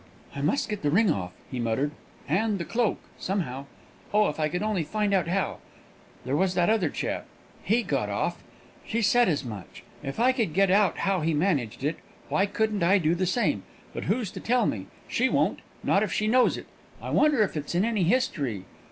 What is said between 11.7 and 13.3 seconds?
it, why couldn't I do the